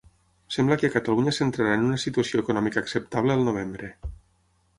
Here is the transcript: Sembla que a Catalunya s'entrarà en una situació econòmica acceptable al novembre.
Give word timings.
Sembla 0.53 0.77
que 0.83 0.87
a 0.91 0.95
Catalunya 0.95 1.33
s'entrarà 1.39 1.75
en 1.81 1.85
una 1.89 1.99
situació 2.05 2.41
econòmica 2.45 2.85
acceptable 2.85 3.37
al 3.37 3.45
novembre. 3.51 3.93